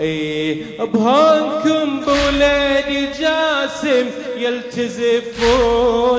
اي 0.00 0.54
بهونكم 0.78 2.00
بولادي 2.00 3.06
جاسم 3.06 4.06
يلتزفونه. 4.36 6.18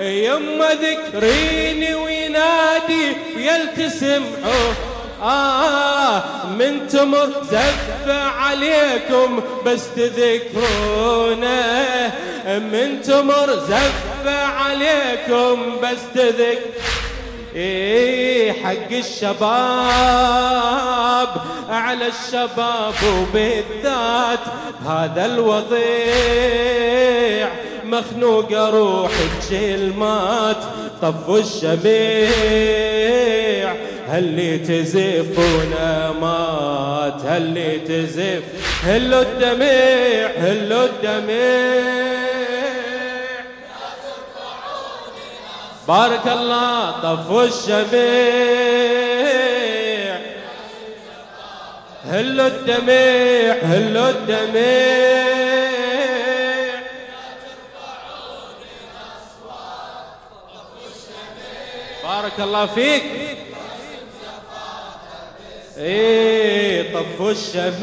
يما 0.00 0.68
ذكرين 0.68 1.94
وينادي 1.94 3.16
يلتسمعونه 3.36 4.74
آه 5.22 6.22
من 6.58 6.88
تمر 6.88 7.32
زف 7.50 8.08
عليكم 8.38 9.42
بس 9.66 9.82
تذكرونه. 9.96 11.60
من 12.46 13.02
تمر 13.02 13.54
زف 13.54 14.26
عليكم 14.26 15.76
بس 15.82 15.98
تذكرونه. 16.14 16.89
إيه 17.54 18.52
حق 18.52 18.92
الشباب 18.92 19.40
على 21.68 22.06
الشباب 22.06 22.94
وبالذات. 23.04 24.40
هذا 24.86 25.26
الوضيع 25.26 25.80
مخنوق 27.84 28.52
روح 28.52 29.10
بكلمات 29.50 30.56
طفوا 31.02 31.38
الشميع 31.38 32.60
هاللي 34.08 34.58
تزفونا 34.58 36.12
مات 36.20 37.22
هاللي 37.24 37.78
تزف 37.78 38.42
هلو 38.84 39.22
الدميع 39.22 40.30
هلو 40.36 40.84
الدميع. 40.84 41.99
بارك 45.90 46.26
الله 46.26 46.90
طفوا 46.90 47.44
الشميع. 47.44 47.90
هلوا 52.04 52.46
الدميع 52.46 53.54
هلوا 53.62 54.10
الدميع. 54.10 55.30
بارك 62.04 62.40
الله 62.40 62.66
فيك. 62.66 63.02
إيه 65.78 66.94
طفوا 66.94 67.30
الشميع. 67.30 67.80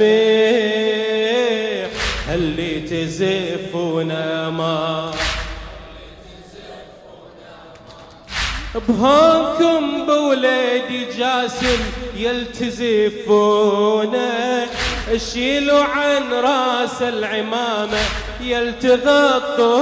اللي 2.33 2.79
تزفونا 2.79 4.49
ما 4.49 5.11
بهونكم 8.77 10.05
بولادي 10.05 11.05
جاسم 11.17 11.79
يلتزفونه 12.17 13.47
شيلوا 15.33 15.83
عن 15.83 16.33
راس 16.33 17.01
العمامة 17.01 17.99
يلتغطونه. 18.41 19.75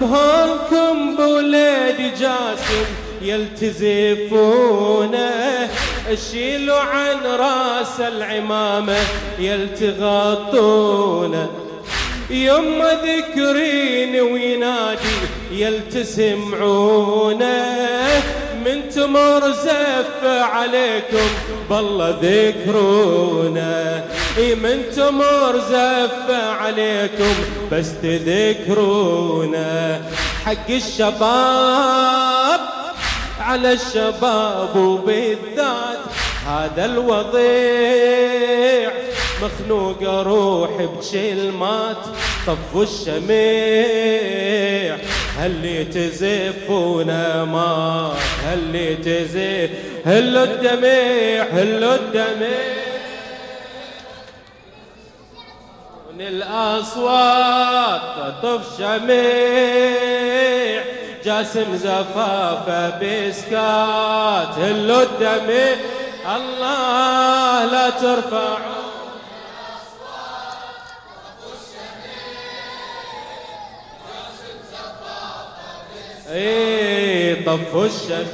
بهونكم 0.00 1.16
بولادي 1.16 2.10
جاسم 2.10 2.86
يلتزفونه 3.22 4.50
شيلوا 6.30 6.80
عن 6.80 7.16
راس 7.26 8.00
العمامة 8.00 8.96
يلتغطونه. 9.38 10.86
يما 12.30 12.92
ذكرين 13.04 14.20
وينادي 14.20 15.16
يلتسمعونه 15.50 17.44
من 18.64 18.88
تمر 18.88 19.50
زف 19.50 20.24
عليكم 20.24 21.28
بالله 21.70 22.18
ذكرونا. 22.22 24.04
من 24.38 24.82
تمر 24.96 25.58
زف 25.58 26.30
عليكم 26.30 27.34
بس 27.72 27.88
تذكرونا. 28.02 30.00
حق 30.44 30.70
الشباب 30.70 32.60
على 33.40 33.72
الشباب 33.72 34.76
وبالذات 34.76 35.98
هذا 36.46 36.84
الوضيع 36.84 38.26
مخنوق 39.42 40.02
روح 40.02 40.70
بكلمات 40.70 41.96
طفوا 42.46 42.82
الشميع. 42.82 43.36
هاللي 45.38 45.84
تزفونا 45.84 47.44
ما 47.44 48.14
هاللي 48.44 48.96
تزف 48.96 49.70
هلو 50.06 50.42
الدميع 50.42 51.44
هلو 51.44 51.94
الدميع. 51.94 52.76
من 56.14 56.20
الأصوات 56.20 58.00
تطف 58.42 58.78
شميع 58.78 60.16
جاسم 61.24 61.76
زفافة 61.76 62.88
بسكات. 62.98 64.58
هلو 64.58 65.00
الدميع 65.02 65.76
الله 66.36 67.64
لا 67.64 67.90
ترفعوا 67.90 68.75
اي 76.30 77.34
طفوا 77.34 77.86
الشفيع 77.86 78.32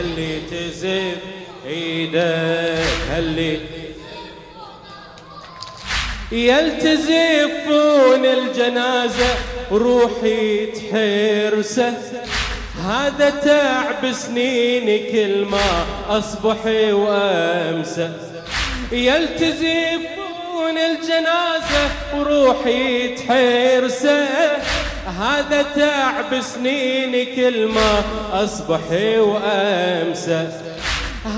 اللي 0.00 0.40
تزف 0.50 1.18
إيدك؟ 1.66 2.84
اللي 3.18 3.60
يلتزفون 6.32 8.24
الجنازة 8.24 9.34
روحي 9.72 10.66
تحرسه. 10.66 11.94
هذا 12.84 13.30
تعب 13.30 14.12
سنيني 14.12 14.98
كل 14.98 15.44
ما 15.44 15.86
أصبح 16.08 16.66
وأمسى 16.90 18.12
يلتزفون 18.92 20.78
الجنازة 20.78 21.90
وروحي 22.16 23.08
تحرسه. 23.08 24.37
هذا 25.08 25.62
تعب 25.62 26.40
سنيني 26.40 27.24
كل 27.24 27.66
ما 27.66 28.02
أصبح 28.32 28.80
وأمسى. 29.18 30.48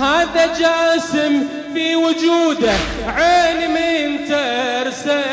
هذا 0.01 0.47
جاسم 0.47 1.49
في 1.75 1.97
وجوده 1.97 2.73
عيني 3.07 3.69
من 3.69 4.29
ترسه 4.29 5.25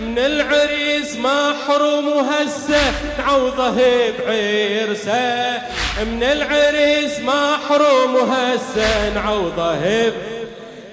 من 0.00 0.18
العريس 0.18 1.16
محروم 1.16 2.08
وهسه 2.08 2.92
نعوضه 3.18 3.76
بعرسه. 4.18 5.62
من 6.04 6.22
العريس 6.22 7.20
محروم 7.20 8.14
وهسه 8.14 9.10
نعوضه 9.14 9.74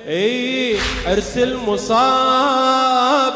إي 0.08 0.78
عرس 1.08 1.38
المصاب. 1.38 3.31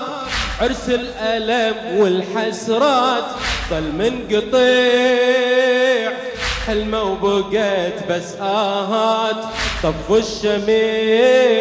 عرس 0.61 0.89
الألم 0.89 1.75
والحسرات 1.99 3.23
ظل 3.69 3.91
منقطيع 3.91 5.05
حلمة 6.67 7.03
وبقيت 7.03 7.93
بس 8.09 8.35
آهات 8.41 9.35
طفوا 9.83 10.17
الشميع. 10.17 11.55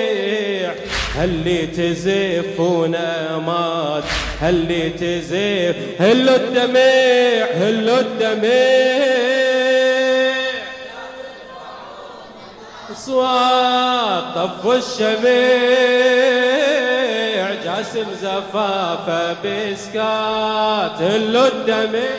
هاللي 1.16 1.66
تزف 1.66 2.60
ونامات 2.60 4.04
هاللي 4.40 4.90
تزف 4.90 5.76
هلو 6.00 6.34
الدميع 6.34 7.46
هلو 7.54 7.98
الدميع. 7.98 9.14
صوات 12.96 14.24
طفوا 14.34 14.74
الشميع. 14.74 16.63
جاسم 17.76 18.06
زفافة 18.22 19.32
بسكات 19.32 21.02
هلو 21.02 21.46
الدميع 21.46 22.10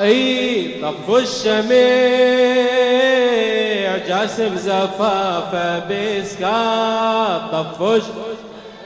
إي 0.00 0.74
طفوا 0.82 1.18
الشميع 1.18 1.68
جاسم 4.08 4.56
زفافه 4.56 5.78
بسكات 5.78 7.40
طفش 7.52 8.02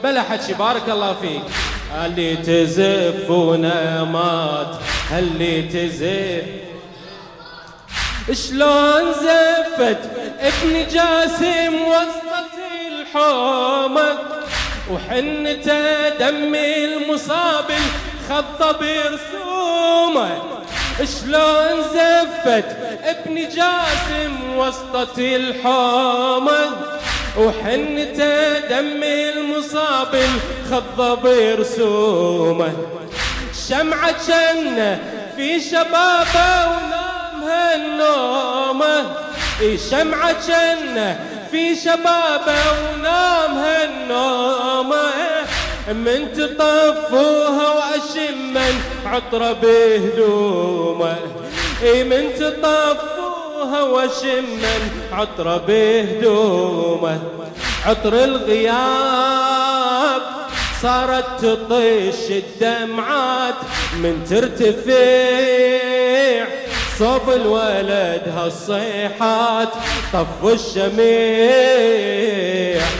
بلا 0.04 0.22
حكي 0.22 0.54
بارك 0.54 0.88
الله 0.88 1.14
فيك. 1.22 1.42
اللي 2.06 2.36
تزف 2.36 3.30
ونمات 3.30 4.76
اللي 5.18 5.62
تزف 5.62 6.44
شلون 8.30 9.12
زفت 9.12 9.98
ابن 10.40 10.86
جاسم 10.92 11.74
وسط 11.88 12.54
الحومة؟ 12.88 14.18
وحنته 14.90 16.08
دم 16.08 16.54
المصاب 16.54 17.70
خط 18.28 18.80
برسومة. 18.80 20.30
شلون 20.98 21.82
زفت 21.82 22.68
ابن 23.04 23.34
جاسم 23.48 24.56
وسط 24.56 25.18
الحومة؟ 25.18 26.70
وحنته 27.38 28.58
دم 28.58 29.02
المصاب 29.02 30.14
الخض 30.14 31.22
برسومة. 31.22 32.72
شمعة 33.68 34.14
جنة 34.28 35.00
في 35.36 35.60
شبابة 35.60 36.66
ونامها 36.66 37.01
النومة 37.74 39.16
شمعة 39.90 40.36
جنة 40.48 41.20
في 41.50 41.74
شبابة 41.74 42.60
ونامها 42.72 43.84
النومة 43.84 45.10
من 45.88 46.32
تطفوها 46.32 47.68
وأشمن 47.72 48.74
عطرة 49.06 49.52
بهدومة. 49.52 51.16
من 51.82 52.34
تطفوها 52.38 53.82
وأشمن 53.82 54.90
عطرة 55.12 55.56
بهدومة. 55.56 57.18
عطر 57.86 58.14
الغياب 58.24 59.72
صارت 60.82 61.44
تطش 61.44 62.30
الدمعات 62.30 63.54
من 63.94 64.24
ترتفع 64.30 65.91
صوب 67.02 67.30
الولد 67.30 68.22
هالصيحات 68.36 69.68
طفوا 70.12 70.52
الشميع 70.52 70.92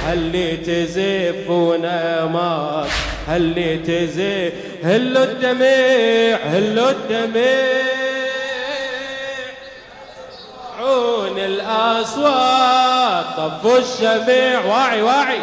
هاللي 0.07 0.57
تزف 0.57 1.51
ونمات 1.51 2.87
هاللي 3.29 3.79
تزف 3.79 4.53
هلو 4.85 5.23
الدميع 5.23 6.37
هلو 6.37 6.89
الدميع. 6.89 7.83
عون 10.81 11.39
الأصوات 11.39 13.25
طفوا 13.37 13.79
الشميع 13.79 14.61
واعي 14.65 15.03
واعي. 15.03 15.39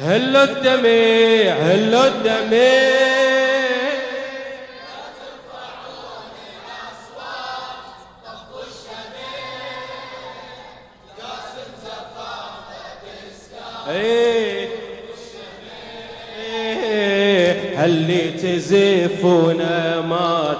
هلو 0.00 0.42
الدميع 0.42 1.54
هلو 1.54 2.04
الدميع. 2.04 3.09
تزف 18.60 19.24
ونمات 19.24 20.58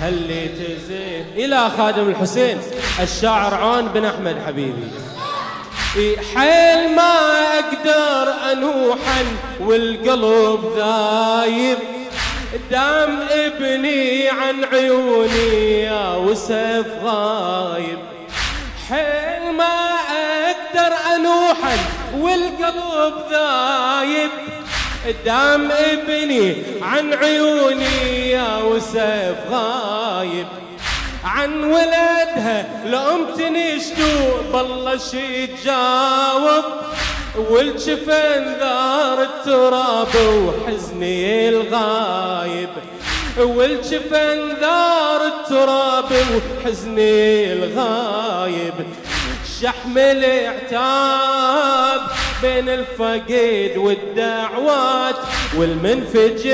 هاللي 0.00 0.48
تزف؟ 0.48 1.24
إلى 1.36 1.70
خادم 1.78 2.08
الحسين. 2.08 2.58
الشاعر 3.00 3.54
عون 3.54 3.88
بن 3.88 4.04
أحمد 4.04 4.36
حبيبي. 4.46 4.90
حيل 6.34 6.96
ما 6.96 7.14
أقدر 7.58 8.32
انوحا 8.52 9.24
والقلب 9.60 10.60
ذايب. 10.76 11.78
دام 12.70 13.18
ابني 13.30 14.28
عن 14.28 14.64
عيوني 14.64 15.80
يا 15.80 16.16
وسف 16.16 16.86
غايب. 17.02 17.98
حيل 18.88 19.52
ما 19.56 19.90
أقدر 20.50 20.96
انوحا 21.14 21.76
والقلب 22.18 23.14
ذايب. 23.30 24.30
دام 25.24 25.72
ابني 25.72 26.56
عن 26.82 27.14
عيوني 27.14 28.30
يا 28.30 28.58
وسف 28.58 29.36
غايب. 29.50 30.46
عن 31.24 31.64
ولدها 31.64 32.66
لأم 32.86 33.26
تنشدو 33.36 34.42
بالله 34.52 34.96
شي 34.96 35.46
تجاوب. 35.46 36.64
والجفن 37.50 38.56
ذار 38.60 39.22
التراب 39.22 40.14
وحزني 40.16 41.48
الغايب. 41.48 42.68
والجفن 43.38 44.56
ذار 44.60 45.26
التراب 45.26 46.12
وحزني 46.12 47.52
الغايب. 47.52 48.74
شحم 49.60 49.98
الاعتاب 49.98 52.00
بين 52.42 52.68
الفقيد 52.68 53.76
والدعوات 53.76 55.16
والمنفجع 55.56 56.50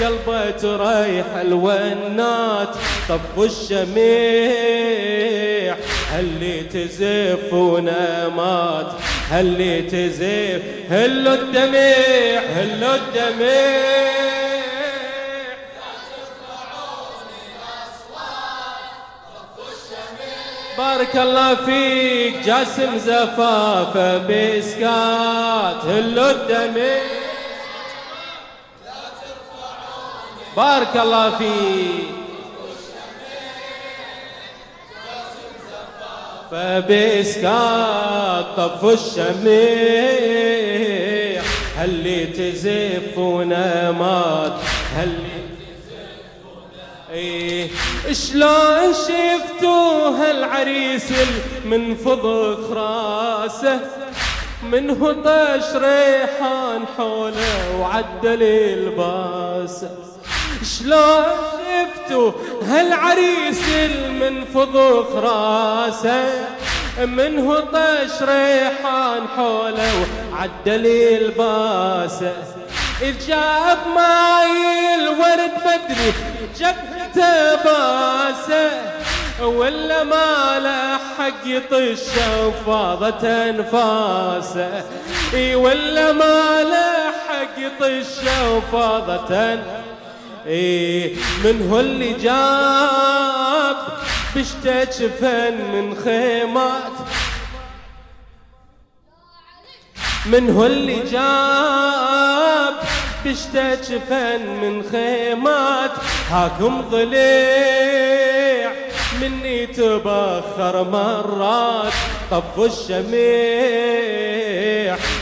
قلبه 0.00 0.50
تريح 0.50 1.26
الونات 1.40 2.76
طف 3.08 3.38
الشميع 3.38 3.92
اللي 6.18 6.60
تزف 6.60 7.52
ونمات 7.52 8.92
اللي 9.32 9.82
تزف؟ 9.82 10.62
هلو 10.90 11.32
الدميع 11.34 12.40
هلو 12.40 12.94
الدميع 12.94 14.11
بارك 20.82 21.16
الله 21.16 21.54
فيك 21.54 22.34
جاسم 22.44 22.98
زفافة 22.98 24.18
بإسكات 24.18 25.84
هلو 25.84 26.30
الدمي 26.30 26.98
بارك 30.56 30.96
الله 30.96 31.30
فيك. 31.38 32.12
فبإسكات 36.50 38.46
طف 38.56 38.84
الشميع 38.84 39.42
هل 41.76 42.32
تزف 42.36 43.18
ونمات 43.18 44.52
هل 44.96 45.18
إيه 47.12 47.68
شلون 48.12 48.92
شفتوا 48.92 50.08
هالعريس 50.08 51.04
المنفضخ 51.64 52.70
راسه؟ 52.70 53.80
منه 54.62 55.12
طش 55.12 55.76
ريحان 55.76 56.84
حوله 56.98 57.80
وعدل 57.80 58.42
الباسه؟ 58.42 59.90
شلون 60.78 61.24
شفتوا 61.66 62.32
هالعريس 62.62 63.62
المنفضخ 63.68 65.14
راسه؟ 65.16 66.46
منه 66.98 67.60
طش 67.60 68.22
ريحان 68.22 69.28
حوله 69.36 70.06
وعدل 70.32 70.86
الباسه؟ 70.86 72.32
جاب 73.28 73.78
ماي 73.94 74.94
الورد 74.94 75.52
بدري 75.64 76.12
جبهته 76.58 76.91
باسه 77.64 78.92
ولا 79.40 80.04
ما 80.04 80.58
له 80.58 80.98
حق 81.18 81.46
يطش 81.46 82.06
وفاضت 82.44 83.24
انفاسه 83.24 84.84
إي 85.34 85.54
ولا 85.54 86.12
ما 86.12 86.62
له 86.62 87.12
حق 87.28 87.58
يطش 87.58 88.28
وفاضت 88.48 89.58
إي 90.46 91.16
من 91.44 91.68
هو 91.70 91.80
اللي 91.80 92.12
جاب 92.12 93.76
بشتى 94.36 94.86
فن 95.20 95.54
من 95.72 95.96
خيمات. 96.04 96.92
من 100.26 100.50
هو 100.50 100.66
اللي 100.66 100.98
جاب 101.10 102.41
بشتى 103.24 103.76
جفن 103.76 104.46
من 104.62 104.82
خيمات 104.92 105.90
هاكم 106.30 106.80
ضليع. 106.90 108.70
مني 109.20 109.66
تبخر 109.66 110.84
مرات 110.92 111.92
طفوا 112.30 112.66
الشميع. 112.66 114.12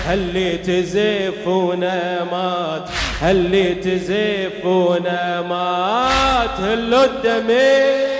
هاللي 0.06 0.56
تزف 0.58 1.46
ونمات 1.46 2.88
هاللي 3.20 3.74
تزف 3.74 4.64
ونمات 4.64 6.60
هلو 6.60 7.04
الدميع. 7.04 8.19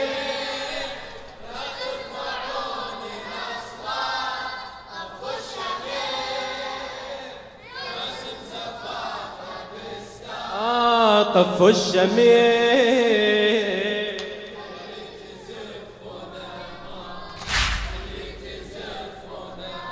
طفوا 11.35 11.71
الشميع 11.71 12.61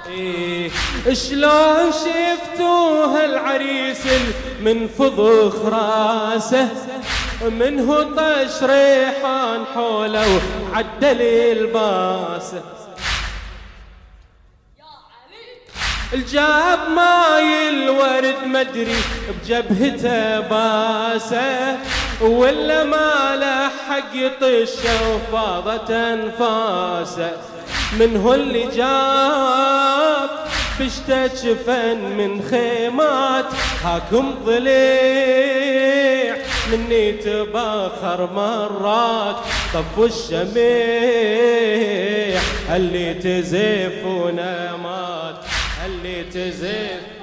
إيه، 0.08 0.70
شلون 1.12 1.92
شفتوا 1.92 3.06
هالعريس 3.06 4.02
من 4.60 4.88
فضخ 4.88 5.64
راسه؟ 5.64 6.68
منه 7.42 8.02
طش 8.02 8.62
ريحان 8.62 9.64
حوله 9.74 10.40
وعدل 10.72 11.22
الباسه 11.22 12.62
الجاب 16.14 16.78
ماي 16.96 17.68
الورد 17.68 18.34
مدري 18.46 18.96
بجبهته 19.28 20.40
باسه 20.40 21.76
ولا 22.20 22.84
ما 22.84 23.36
لحق 23.36 24.14
يطشه 24.14 25.14
وفاضت 25.14 25.90
انفاسه. 25.90 27.32
من 28.00 28.16
هو 28.16 28.34
اللي 28.34 28.66
جاب؟ 28.76 30.30
بشتا 30.80 31.26
جفن 31.26 31.98
من 31.98 32.42
خيمات. 32.50 33.44
هاكم 33.84 34.34
ضليع 34.44 36.36
مني 36.72 37.12
تباخر 37.12 38.28
مرات. 38.34 39.36
طفوا 39.74 40.06
الشميع 40.06 40.58
اللي 42.76 43.14
تزف 43.14 44.04
ونمات 44.04 45.34
اللي 45.98 46.24
تزف 46.24 47.17